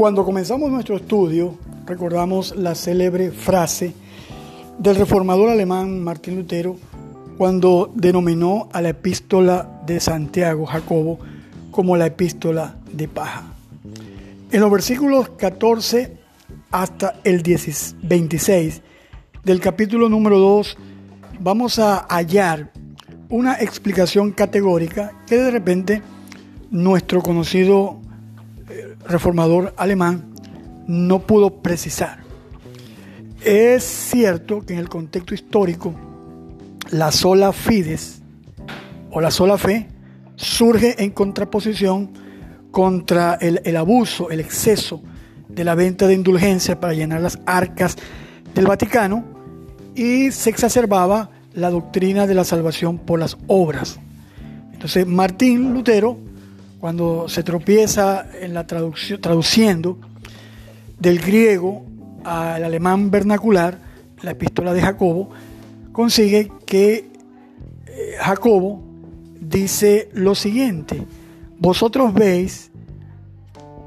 [0.00, 3.92] Cuando comenzamos nuestro estudio, recordamos la célebre frase
[4.78, 6.78] del reformador alemán Martín Lutero
[7.36, 11.18] cuando denominó a la epístola de Santiago Jacobo
[11.70, 13.52] como la epístola de paja.
[14.50, 16.16] En los versículos 14
[16.70, 17.42] hasta el
[18.02, 18.80] 26
[19.44, 20.78] del capítulo número 2
[21.40, 22.72] vamos a hallar
[23.28, 26.00] una explicación categórica que de repente
[26.70, 28.00] nuestro conocido
[29.06, 30.34] reformador alemán
[30.86, 32.20] no pudo precisar.
[33.44, 35.94] Es cierto que en el contexto histórico
[36.90, 38.20] la sola fides
[39.10, 39.88] o la sola fe
[40.36, 42.10] surge en contraposición
[42.70, 45.02] contra el, el abuso, el exceso
[45.48, 47.96] de la venta de indulgencias para llenar las arcas
[48.54, 49.24] del Vaticano
[49.94, 53.98] y se exacerbaba la doctrina de la salvación por las obras.
[54.72, 56.18] Entonces Martín Lutero,
[56.80, 59.98] cuando se tropieza en la traducción, traduciendo
[60.98, 61.84] del griego
[62.24, 63.78] al alemán vernacular,
[64.22, 65.30] la epístola de Jacobo,
[65.92, 67.10] consigue que
[67.86, 68.82] eh, Jacobo
[69.40, 71.06] dice lo siguiente,
[71.58, 72.70] vosotros veis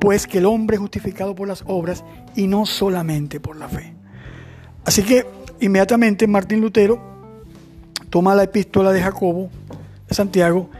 [0.00, 3.92] pues que el hombre es justificado por las obras y no solamente por la fe.
[4.84, 5.26] Así que
[5.60, 7.00] inmediatamente Martín Lutero
[8.08, 9.50] toma la epístola de Jacobo,
[10.08, 10.70] de Santiago,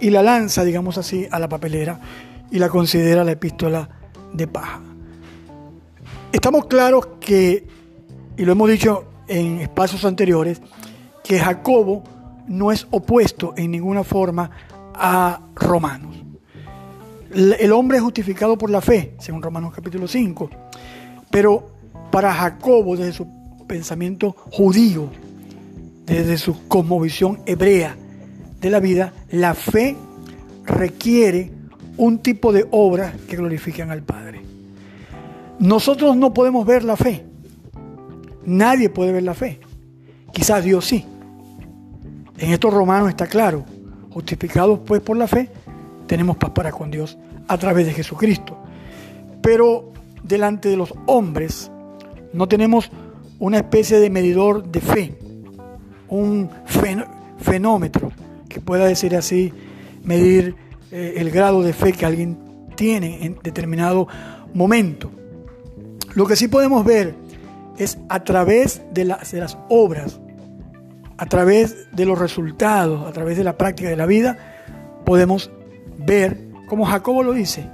[0.00, 2.00] y la lanza, digamos así, a la papelera
[2.50, 3.88] y la considera la epístola
[4.32, 4.80] de paja.
[6.32, 7.66] Estamos claros que,
[8.36, 10.60] y lo hemos dicho en espacios anteriores,
[11.22, 12.04] que Jacobo
[12.46, 14.50] no es opuesto en ninguna forma
[14.94, 16.16] a Romanos.
[17.30, 20.48] El hombre es justificado por la fe, según Romanos capítulo 5,
[21.30, 21.70] pero
[22.10, 23.26] para Jacobo, desde su
[23.66, 25.10] pensamiento judío,
[26.06, 27.96] desde su cosmovisión hebrea
[28.60, 29.96] de la vida, la fe
[30.64, 31.50] requiere
[31.96, 34.42] un tipo de obras que glorifican al Padre.
[35.58, 37.24] Nosotros no podemos ver la fe.
[38.44, 39.60] Nadie puede ver la fe.
[40.32, 41.04] Quizás Dios sí.
[42.38, 43.64] En estos romanos está claro.
[44.10, 45.50] Justificados pues por la fe,
[46.06, 47.18] tenemos paz para con Dios
[47.48, 48.56] a través de Jesucristo.
[49.42, 49.92] Pero
[50.22, 51.70] delante de los hombres
[52.32, 52.90] no tenemos
[53.38, 55.18] una especie de medidor de fe,
[56.08, 56.50] un
[57.38, 58.12] fenómetro
[58.58, 59.52] que pueda decir así,
[60.02, 60.56] medir
[60.90, 62.36] eh, el grado de fe que alguien
[62.74, 64.08] tiene en determinado
[64.52, 65.12] momento.
[66.14, 67.14] Lo que sí podemos ver
[67.78, 70.18] es a través de las, de las obras,
[71.16, 74.36] a través de los resultados, a través de la práctica de la vida,
[75.04, 75.52] podemos
[75.96, 77.64] ver, como Jacobo lo dice,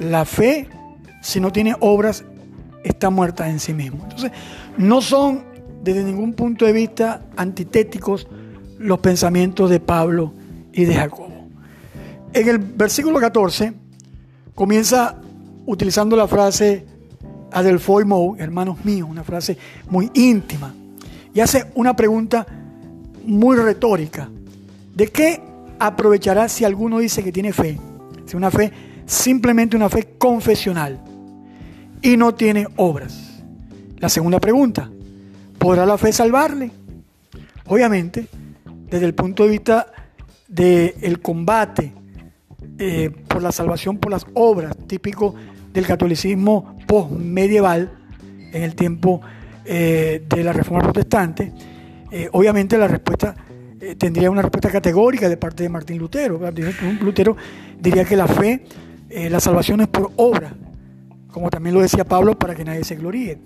[0.00, 0.68] la fe,
[1.20, 2.24] si no tiene obras,
[2.82, 4.02] está muerta en sí mismo.
[4.02, 4.32] Entonces,
[4.78, 5.44] no son
[5.84, 8.26] desde ningún punto de vista antitéticos
[8.82, 10.32] los pensamientos de Pablo
[10.72, 11.48] y de Jacobo.
[12.32, 13.72] En el versículo 14
[14.54, 15.20] comienza
[15.66, 16.86] utilizando la frase
[17.50, 19.56] Adelphoi Mou, hermanos míos, una frase
[19.88, 20.74] muy íntima,
[21.34, 22.46] y hace una pregunta
[23.24, 24.28] muy retórica.
[24.94, 25.40] ¿De qué
[25.78, 27.78] aprovechará si alguno dice que tiene fe?
[28.26, 28.72] Si una fe,
[29.06, 31.00] simplemente una fe confesional,
[32.00, 33.42] y no tiene obras.
[33.98, 34.90] La segunda pregunta,
[35.58, 36.70] ¿podrá la fe salvarle?
[37.66, 38.26] Obviamente,
[38.92, 39.86] desde el punto de vista
[40.46, 41.94] del combate
[42.78, 45.34] eh, por la salvación por las obras, típico
[45.72, 47.90] del catolicismo postmedieval,
[48.52, 49.22] en el tiempo
[49.64, 51.54] eh, de la Reforma Protestante,
[52.10, 53.34] eh, obviamente la respuesta
[53.98, 56.38] tendría una respuesta categórica de parte de Martín Lutero.
[57.00, 57.36] Lutero
[57.80, 58.64] diría que la fe,
[59.10, 60.54] la salvación es por obra,
[61.32, 63.38] como también lo decía Pablo, para que nadie se gloríe.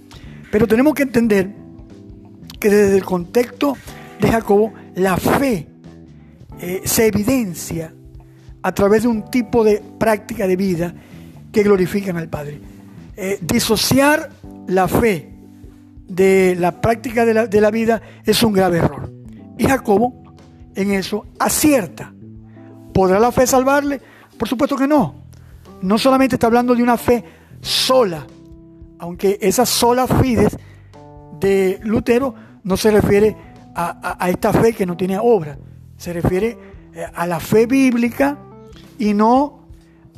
[0.52, 1.48] Pero tenemos que entender
[2.60, 3.78] que desde el contexto
[4.20, 5.68] de Jacobo, la fe
[6.84, 7.92] se evidencia
[8.62, 10.94] a través de un tipo de práctica de vida
[11.52, 12.60] que glorifican al Padre.
[13.16, 14.28] Eh, disociar
[14.66, 15.32] la fe
[16.08, 19.12] de la práctica de la, de la vida es un grave error.
[19.56, 20.22] Y Jacobo
[20.74, 22.12] en eso acierta.
[22.92, 24.00] ¿Podrá la fe salvarle?
[24.36, 25.14] Por supuesto que no.
[25.82, 27.24] No solamente está hablando de una fe
[27.60, 28.26] sola,
[28.98, 30.56] aunque esa sola fides
[31.38, 32.34] de Lutero
[32.64, 33.36] no se refiere
[33.76, 35.58] a, a esta fe que no tiene obra,
[35.96, 36.58] se refiere
[36.94, 38.38] eh, a la fe bíblica
[38.98, 39.66] y no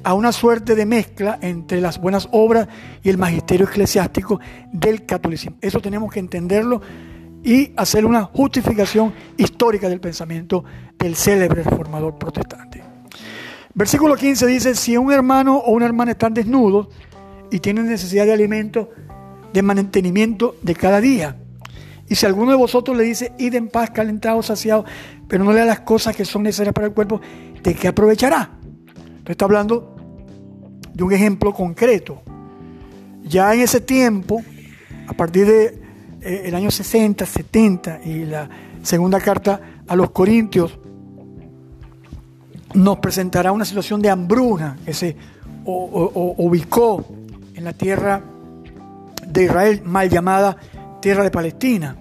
[0.05, 2.69] a una suerte de mezcla entre las buenas obras
[3.03, 4.41] y el magisterio eclesiástico
[4.73, 5.57] del catolicismo.
[5.61, 6.81] Eso tenemos que entenderlo
[7.43, 10.65] y hacer una justificación histórica del pensamiento
[10.99, 12.83] del célebre reformador protestante.
[13.75, 16.89] Versículo 15 dice, si un hermano o una hermana están desnudos
[17.51, 18.91] y tienen necesidad de alimento,
[19.53, 21.37] de mantenimiento de cada día,
[22.09, 24.85] y si alguno de vosotros le dice, id en paz, calentado, saciado,
[25.29, 27.21] pero no le da las cosas que son necesarias para el cuerpo,
[27.63, 28.53] ¿de qué aprovechará?
[29.27, 29.95] está hablando
[30.95, 32.23] de un ejemplo concreto.
[33.23, 34.43] Ya en ese tiempo,
[35.07, 35.83] a partir de
[36.23, 38.49] eh, el año 60, 70 y la
[38.83, 40.79] segunda carta a los Corintios,
[42.73, 45.15] nos presentará una situación de hambruna que se
[45.67, 47.05] ubicó
[47.55, 48.23] en la tierra
[49.27, 50.57] de Israel, mal llamada
[51.01, 51.97] tierra de Palestina.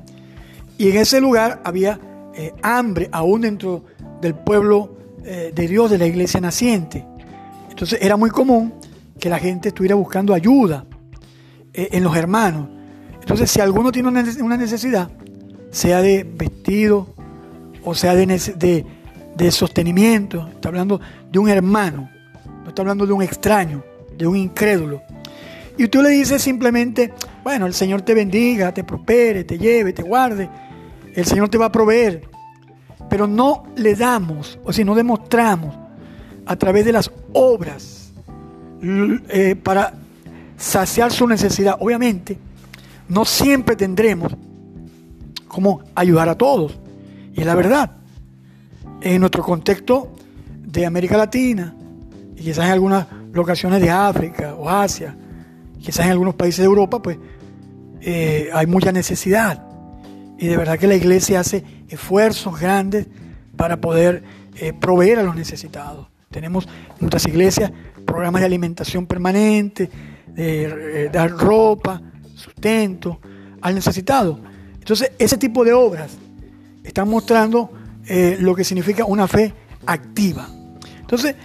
[0.77, 1.99] Y en ese lugar había
[2.35, 3.83] eh, hambre aún dentro
[4.21, 4.95] del pueblo
[5.25, 7.05] eh, de Dios, de la iglesia naciente.
[7.69, 8.73] Entonces era muy común
[9.19, 10.85] que la gente estuviera buscando ayuda
[11.73, 12.67] eh, en los hermanos.
[13.19, 15.09] Entonces si alguno tiene una necesidad,
[15.71, 17.07] sea de vestido
[17.83, 18.85] o sea de, de,
[19.35, 20.99] de sostenimiento, está hablando
[21.31, 22.09] de un hermano,
[22.63, 23.83] no está hablando de un extraño,
[24.17, 25.01] de un incrédulo.
[25.77, 27.13] Y tú le dices simplemente,
[27.43, 30.49] bueno, el Señor te bendiga, te prospere, te lleve, te guarde,
[31.13, 32.23] el Señor te va a proveer.
[33.09, 35.75] Pero no le damos, o si no demostramos
[36.45, 38.11] a través de las obras
[38.81, 39.93] eh, para
[40.57, 41.77] saciar su necesidad.
[41.79, 42.37] Obviamente,
[43.07, 44.33] no siempre tendremos
[45.47, 46.77] como ayudar a todos.
[47.33, 47.91] Y la verdad.
[48.99, 50.15] En nuestro contexto
[50.65, 51.75] de América Latina,
[52.35, 55.15] y quizás en algunas locaciones de África o Asia,
[55.79, 57.17] quizás en algunos países de Europa, pues
[58.01, 59.63] eh, hay mucha necesidad.
[60.37, 63.07] Y de verdad que la iglesia hace esfuerzos grandes
[63.55, 64.23] para poder
[64.55, 66.07] eh, proveer a los necesitados.
[66.29, 67.71] Tenemos en nuestras iglesias
[68.05, 69.89] programas de alimentación permanente,
[70.27, 72.01] de eh, dar ropa,
[72.35, 73.19] sustento
[73.61, 74.39] al necesitado.
[74.73, 76.17] Entonces, ese tipo de obras
[76.83, 77.71] están mostrando
[78.39, 79.53] lo que significa una fe
[79.85, 80.47] activa.
[81.01, 81.35] Entonces,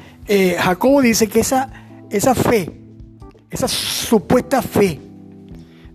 [0.60, 1.68] Jacobo dice que esa,
[2.08, 2.81] esa fe,
[3.52, 4.98] esa supuesta fe,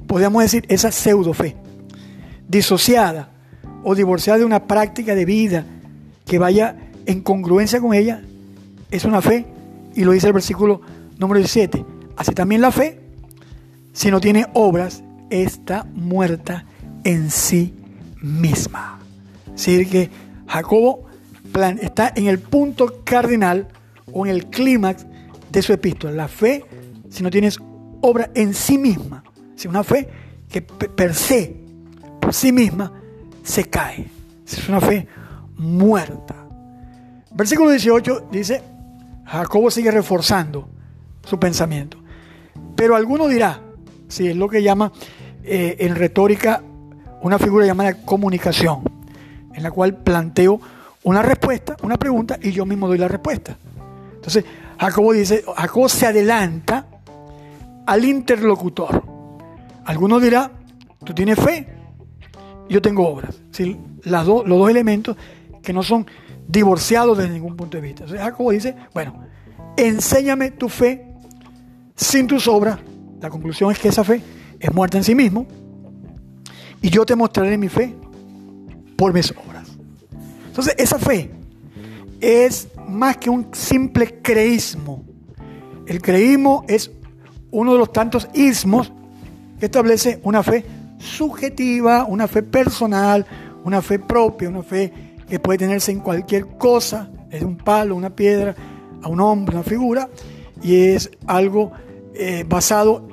[0.06, 1.56] podríamos decir esa pseudo fe,
[2.48, 3.32] disociada
[3.84, 5.66] o divorciada de una práctica de vida
[6.26, 6.76] que vaya
[7.06, 8.22] en congruencia con ella,
[8.92, 9.46] es una fe,
[9.96, 10.82] y lo dice el versículo
[11.18, 11.84] número 17.
[12.16, 13.00] Así también la fe,
[13.94, 16.66] si no tiene obras, está muerta
[17.04, 17.74] en sí
[18.22, 19.00] misma.
[19.48, 20.10] Es decir, que
[20.48, 21.06] Jacobo
[21.82, 23.68] está en el punto cardinal
[24.12, 25.06] o en el clímax
[25.52, 26.14] de su epístola.
[26.14, 26.64] La fe,
[27.18, 27.58] si no tienes
[28.02, 29.24] obra en sí misma,
[29.56, 30.08] si una fe
[30.48, 31.52] que per se,
[32.22, 32.94] por sí misma,
[33.44, 34.08] se cae.
[34.46, 35.08] Es una fe
[35.58, 36.36] muerta.
[37.32, 38.62] Versículo 18 dice,
[39.26, 40.70] Jacobo sigue reforzando
[41.24, 41.98] su pensamiento.
[42.76, 43.62] Pero alguno dirá,
[44.08, 44.92] si es lo que llama
[45.44, 46.62] eh, en retórica
[47.24, 48.84] una figura llamada comunicación,
[49.56, 50.62] en la cual planteo
[51.02, 53.58] una respuesta, una pregunta y yo mismo doy la respuesta.
[54.14, 54.46] Entonces,
[54.80, 56.86] Jacobo dice, Jacobo se adelanta
[57.88, 59.04] al interlocutor.
[59.86, 60.52] Alguno dirá,
[61.04, 61.68] tú tienes fe,
[62.70, 63.42] yo tengo obras.
[63.52, 63.78] ¿Sí?
[64.04, 65.18] Las los dos elementos
[65.64, 66.06] que no son
[66.48, 68.04] divorciados desde ningún punto de vista.
[68.04, 69.22] Entonces Jacobo dice, bueno,
[69.78, 71.08] enséñame tu fe
[71.96, 72.78] sin tus obras.
[73.22, 74.22] La conclusión es que esa fe
[74.60, 75.48] es muerta en sí mismo.
[76.82, 77.96] Y yo te mostraré mi fe
[78.98, 79.70] por mis obras.
[80.48, 81.32] Entonces esa fe
[82.20, 85.06] es más que un simple creísmo.
[85.86, 86.92] El creísmo es
[87.52, 88.92] uno de los tantos ismos
[89.60, 90.66] que establece una fe
[91.00, 93.26] subjetiva, una fe personal,
[93.64, 94.92] una fe propia, una fe
[95.28, 98.56] que puede tenerse en cualquier cosa, desde un palo, una piedra,
[99.02, 100.10] a un hombre, una figura,
[100.62, 101.72] y es algo
[102.14, 103.08] eh, basado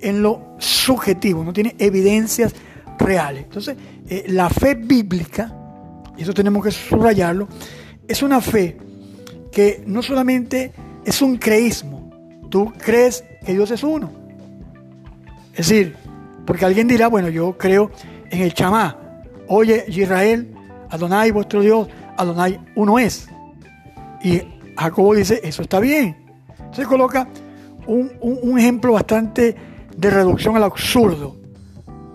[0.00, 2.54] en lo subjetivo, no tiene evidencias
[2.98, 3.44] reales.
[3.44, 3.76] Entonces,
[4.08, 5.52] eh, la fe bíblica,
[6.16, 7.48] y eso tenemos que subrayarlo,
[8.06, 8.76] es una fe
[9.50, 10.72] que no solamente
[11.04, 12.03] es un creísmo,
[12.50, 14.10] tú crees que Dios es uno.
[15.52, 15.96] Es decir,
[16.46, 17.90] porque alguien dirá, bueno, yo creo
[18.30, 18.98] en el chamá.
[19.48, 20.54] Oye, Israel,
[20.90, 23.28] Adonai, vuestro Dios, Adonai uno es.
[24.22, 24.42] Y
[24.76, 26.16] Jacobo dice, eso está bien.
[26.58, 27.28] Entonces coloca
[27.86, 29.54] un, ejemplo bastante
[29.96, 31.36] de reducción al absurdo.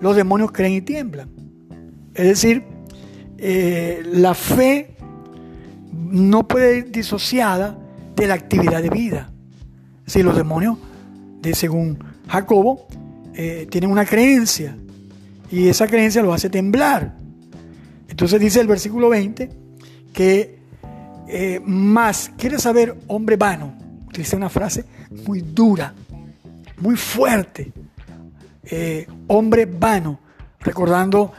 [0.01, 1.29] Los demonios creen y tiemblan.
[2.13, 2.63] Es decir,
[3.37, 4.95] eh, la fe
[5.93, 7.77] no puede ir disociada
[8.15, 9.31] de la actividad de vida.
[10.09, 10.75] Si los demonios,
[11.39, 12.87] de, según Jacobo,
[13.35, 14.75] eh, tienen una creencia
[15.51, 17.13] y esa creencia lo hace temblar.
[18.07, 19.51] Entonces dice el versículo 20
[20.11, 20.57] que
[21.27, 23.75] eh, más, quiere saber hombre vano,
[24.07, 24.83] utiliza una frase
[25.27, 25.93] muy dura,
[26.81, 27.71] muy fuerte,
[28.63, 30.19] eh, hombre vano,
[30.59, 31.33] recordando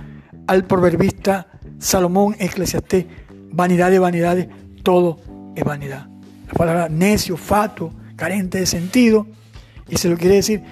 [0.46, 1.48] al proverbista
[1.80, 3.04] Salomón Eclesiastés,
[3.50, 4.48] vanidad de vanidades,
[4.84, 5.18] todo
[5.56, 6.06] es vanidad.
[6.46, 9.26] La palabra necio, fato, carente de sentido,
[9.88, 10.62] y se lo quiere decir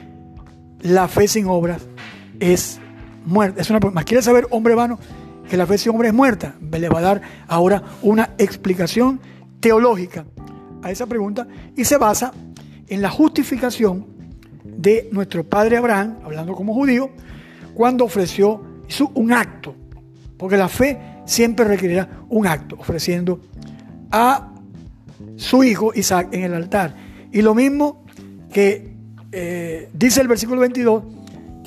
[0.83, 1.83] la fe sin obras
[2.41, 2.79] es
[3.25, 3.63] muerta.
[3.63, 4.99] Es una, más quiere saber, hombre vano,
[5.49, 6.55] que la fe sin obras es muerta.
[6.61, 9.19] Le va a dar ahora una explicación
[9.61, 10.27] teológica
[10.83, 12.33] a esa pregunta y se basa
[12.87, 14.07] en la justificación
[14.63, 17.11] de nuestro padre Abraham, hablando como judío,
[17.73, 18.63] cuando ofreció
[19.15, 19.75] un acto,
[20.37, 23.41] porque la fe siempre requerirá un acto, ofreciendo
[24.11, 24.53] a
[25.37, 27.08] su hijo Isaac en el altar.
[27.33, 28.05] Y lo mismo
[28.53, 28.93] que
[29.33, 31.03] eh, dice el versículo 22,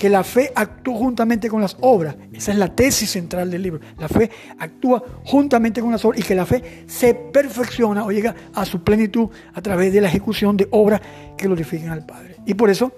[0.01, 2.15] que la fe actúa juntamente con las obras.
[2.33, 3.81] Esa es la tesis central del libro.
[3.99, 8.33] La fe actúa juntamente con las obras y que la fe se perfecciona o llega
[8.55, 11.01] a su plenitud a través de la ejecución de obras
[11.37, 12.37] que glorifiquen al Padre.
[12.47, 12.93] Y por eso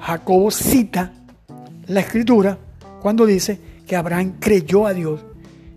[0.00, 1.12] Jacobo cita
[1.86, 2.58] la escritura
[3.00, 5.24] cuando dice que Abraham creyó a Dios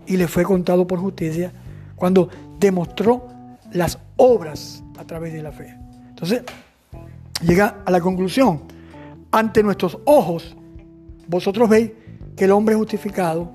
[0.06, 1.54] y le fue contado por justicia
[1.96, 2.28] cuando
[2.60, 3.28] demostró
[3.72, 5.85] las obras a través de la fe.
[6.16, 6.44] Entonces,
[7.42, 8.62] llega a la conclusión,
[9.32, 10.56] ante nuestros ojos,
[11.28, 11.92] vosotros veis
[12.38, 13.52] que el hombre es justificado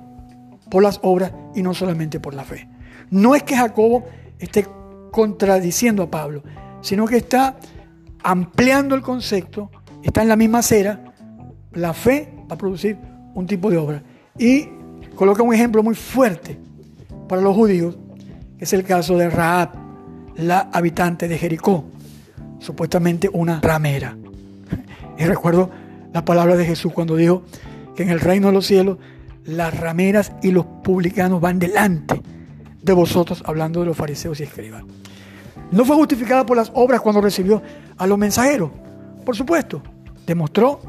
[0.70, 2.68] por las obras y no solamente por la fe.
[3.10, 4.04] No es que Jacobo
[4.38, 4.66] esté
[5.10, 6.42] contradiciendo a Pablo,
[6.82, 7.56] sino que está
[8.22, 9.70] ampliando el concepto,
[10.02, 11.14] está en la misma acera,
[11.72, 12.98] la fe va a producir
[13.34, 14.02] un tipo de obra.
[14.38, 14.68] Y
[15.16, 16.58] coloca un ejemplo muy fuerte
[17.26, 17.96] para los judíos,
[18.58, 19.70] que es el caso de Raab,
[20.36, 21.86] la habitante de Jericó,
[22.60, 24.16] supuestamente una ramera.
[25.18, 25.70] Y recuerdo
[26.12, 27.42] la palabra de Jesús cuando dijo
[27.96, 28.98] que en el reino de los cielos
[29.44, 32.20] las rameras y los publicanos van delante
[32.82, 34.84] de vosotros, hablando de los fariseos y escribas.
[35.70, 37.62] No fue justificada por las obras cuando recibió
[37.96, 38.70] a los mensajeros,
[39.24, 39.82] por supuesto,
[40.26, 40.80] demostró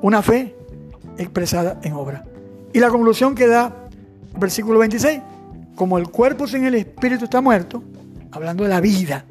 [0.00, 0.54] una fe
[1.18, 2.24] expresada en obra.
[2.72, 3.88] Y la conclusión que da
[4.38, 5.20] versículo 26,
[5.74, 7.82] como el cuerpo sin el espíritu está muerto,
[8.30, 9.24] hablando de la vida,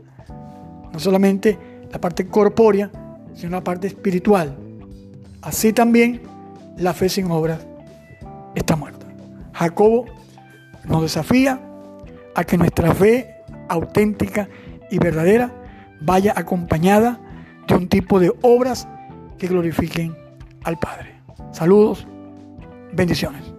[0.92, 1.58] no solamente
[1.92, 2.90] la parte corpórea,
[3.34, 4.56] sino la parte espiritual.
[5.42, 6.22] Así también
[6.78, 7.66] la fe sin obras
[8.56, 9.06] está muerta.
[9.54, 10.06] Jacobo
[10.86, 11.60] nos desafía
[12.36, 13.36] a que nuestra fe
[13.70, 14.48] auténtica
[14.90, 15.52] y verdadera
[16.02, 17.20] vaya acompañada
[17.68, 18.88] de un tipo de obras
[19.38, 20.16] que glorifiquen
[20.64, 21.16] al Padre.
[21.52, 22.08] Saludos,
[22.94, 23.51] bendiciones.